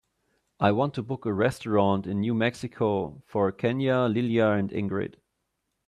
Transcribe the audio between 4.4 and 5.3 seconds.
and ingrid.